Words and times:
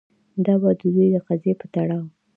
دا 0.45 0.53
به 0.61 0.69
د 0.75 0.79
دوی 0.95 1.07
د 1.13 1.17
قضیې 1.27 1.53
په 1.61 1.65
تړاو 1.73 2.05